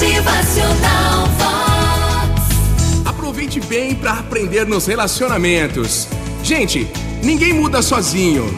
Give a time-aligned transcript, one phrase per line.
[0.00, 3.04] Motivacional Vox.
[3.04, 6.08] Aproveite bem para aprender nos relacionamentos.
[6.42, 6.90] Gente,
[7.22, 8.50] ninguém muda sozinho.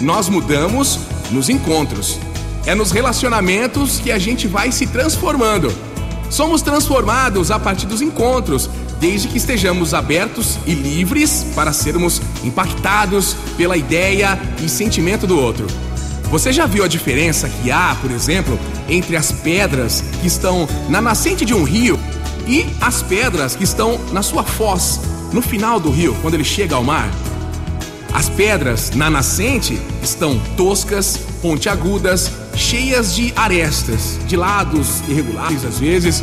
[0.00, 0.98] Nós mudamos
[1.30, 2.18] nos encontros.
[2.64, 5.70] É nos relacionamentos que a gente vai se transformando.
[6.30, 13.36] Somos transformados a partir dos encontros, desde que estejamos abertos e livres para sermos impactados
[13.58, 15.66] pela ideia e sentimento do outro.
[16.36, 18.58] Você já viu a diferença que há, por exemplo,
[18.90, 21.98] entre as pedras que estão na nascente de um rio
[22.46, 25.00] e as pedras que estão na sua foz,
[25.32, 27.10] no final do rio, quando ele chega ao mar?
[28.12, 36.22] As pedras na nascente estão toscas, pontiagudas, cheias de arestas, de lados irregulares às vezes.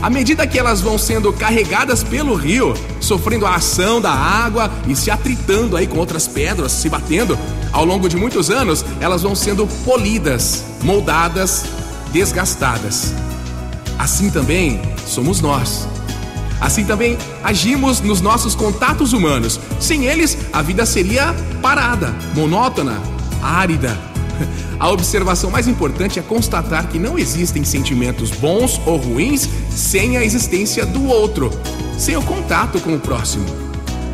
[0.00, 4.94] À medida que elas vão sendo carregadas pelo rio, sofrendo a ação da água e
[4.94, 7.36] se atritando aí com outras pedras, se batendo,
[7.72, 11.64] ao longo de muitos anos, elas vão sendo polidas, moldadas,
[12.12, 13.12] desgastadas.
[13.98, 15.86] Assim também somos nós.
[16.60, 19.60] Assim também agimos nos nossos contatos humanos.
[19.78, 23.00] Sem eles, a vida seria parada, monótona,
[23.42, 23.96] árida.
[24.78, 30.24] A observação mais importante é constatar que não existem sentimentos bons ou ruins sem a
[30.24, 31.50] existência do outro,
[31.98, 33.67] sem o contato com o próximo.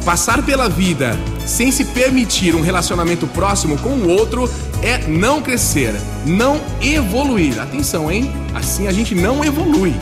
[0.05, 4.51] Passar pela vida sem se permitir um relacionamento próximo com o outro
[4.83, 5.95] é não crescer,
[6.27, 7.59] não evoluir.
[7.59, 8.31] Atenção, hein?
[8.55, 9.95] Assim a gente não evolui.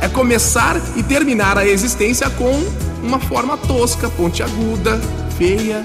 [0.00, 2.52] É começar e terminar a existência com
[3.00, 5.00] uma forma tosca, pontiaguda,
[5.38, 5.84] feia.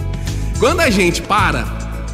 [0.58, 1.64] Quando a gente para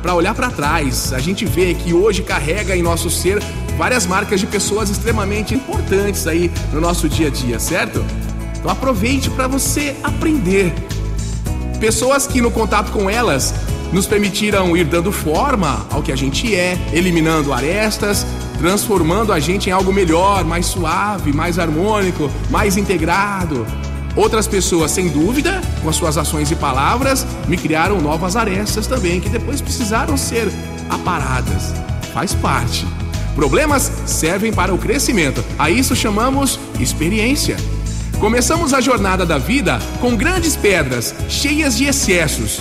[0.02, 3.40] para olhar para trás, a gente vê que hoje carrega em nosso ser
[3.78, 8.04] várias marcas de pessoas extremamente importantes aí no nosso dia a dia, certo?
[8.66, 10.74] Então aproveite para você aprender.
[11.78, 13.54] Pessoas que no contato com elas
[13.92, 18.26] nos permitiram ir dando forma ao que a gente é, eliminando arestas,
[18.58, 23.64] transformando a gente em algo melhor, mais suave, mais harmônico, mais integrado.
[24.16, 29.20] Outras pessoas, sem dúvida, com as suas ações e palavras, me criaram novas arestas também,
[29.20, 30.50] que depois precisaram ser
[30.90, 31.72] aparadas.
[32.12, 32.84] Faz parte.
[33.36, 35.44] Problemas servem para o crescimento.
[35.56, 37.56] A isso chamamos experiência.
[38.20, 42.60] Começamos a jornada da vida com grandes pedras, cheias de excessos.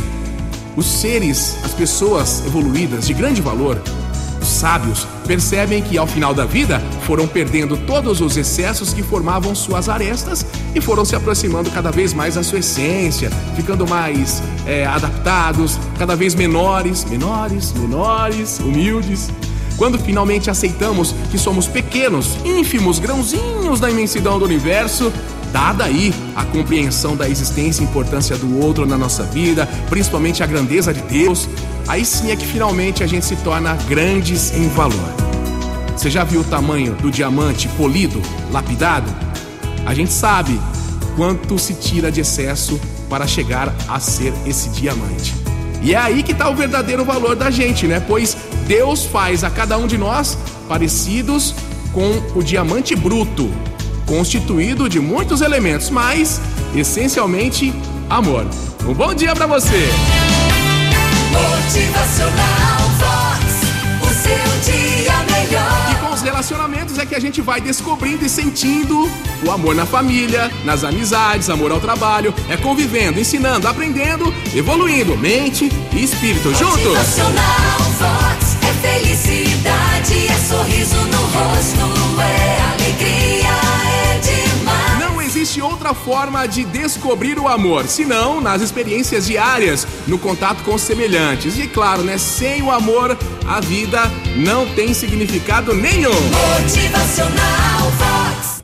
[0.76, 3.82] Os seres, as pessoas evoluídas de grande valor,
[4.42, 9.56] os sábios, percebem que ao final da vida foram perdendo todos os excessos que formavam
[9.56, 10.46] suas arestas
[10.76, 16.18] e foram se aproximando cada vez mais da sua essência, ficando mais é, adaptados, cada
[16.18, 19.30] vez menores, menores, menores, humildes.
[19.78, 25.12] Quando finalmente aceitamos que somos pequenos, ínfimos grãozinhos da imensidão do universo,
[25.52, 30.46] dada aí a compreensão da existência e importância do outro na nossa vida, principalmente a
[30.46, 31.50] grandeza de Deus,
[31.88, 35.14] aí sim é que finalmente a gente se torna grandes em valor.
[35.96, 38.22] Você já viu o tamanho do diamante polido,
[38.52, 39.10] lapidado?
[39.86, 40.60] A gente sabe
[41.16, 45.34] quanto se tira de excesso para chegar a ser esse diamante.
[45.82, 48.00] E é aí que está o verdadeiro valor da gente, né?
[48.00, 48.36] Pois
[48.68, 50.38] Deus faz a cada um de nós
[50.68, 51.54] parecidos
[51.94, 53.50] com o diamante bruto,
[54.06, 56.42] constituído de muitos elementos, mas
[56.76, 57.74] essencialmente
[58.10, 58.46] amor.
[58.88, 59.90] Um bom dia para você.
[61.32, 63.46] Motivacional Vox.
[64.02, 65.92] O seu dia melhor.
[65.92, 69.10] E com os relacionamentos é que a gente vai descobrindo e sentindo
[69.46, 75.70] o amor na família, nas amizades, amor ao trabalho, é convivendo, ensinando, aprendendo, evoluindo mente
[75.94, 76.84] e espírito juntos.
[76.84, 78.25] Motivacional Vox.
[78.86, 83.50] Felicidade, é sorriso no rosto, é alegria,
[84.14, 85.00] é demais.
[85.00, 90.76] Não existe outra forma de descobrir o amor, senão nas experiências diárias, no contato com
[90.76, 91.58] os semelhantes.
[91.58, 94.04] E claro, né, sem o amor, a vida
[94.36, 96.14] não tem significado nenhum.
[96.62, 97.92] Motivacional